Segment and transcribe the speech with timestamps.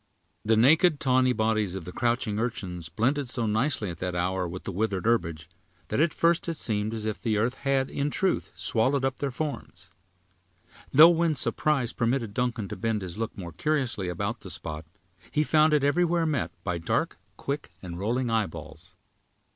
[0.43, 4.63] The naked, tawny bodies of the crouching urchins blended so nicely at that hour, with
[4.63, 5.47] the withered herbage,
[5.89, 9.29] that at first it seemed as if the earth had, in truth, swallowed up their
[9.29, 9.91] forms;
[10.89, 14.85] though when surprise permitted Duncan to bend his look more curiously about the spot,
[15.29, 18.95] he found it everywhere met by dark, quick, and rolling eyeballs.